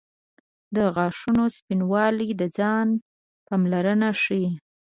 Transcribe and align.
•د 0.75 0.77
غاښونو 0.95 1.43
سپینوالی 1.57 2.29
د 2.39 2.41
ځان 2.57 2.87
پاملرنه 3.47 4.09
ښيي. 4.23 4.47